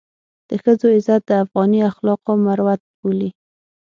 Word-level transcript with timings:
د 0.49 0.51
ښځو 0.63 0.87
عزت 0.95 1.21
د 1.27 1.31
افغاني 1.43 1.79
اخلاقو 1.89 2.31
مروت 2.45 2.81
بولي. 2.99 3.29